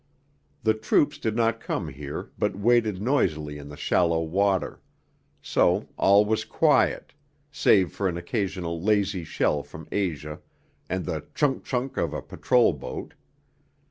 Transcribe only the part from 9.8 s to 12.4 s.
Asia and the chunk chunk of a